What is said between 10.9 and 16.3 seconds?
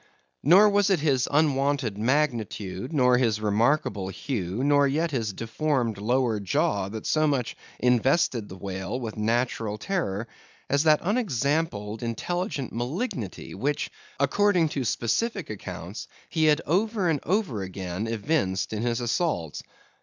unexampled, intelligent malignity which, according to specific accounts,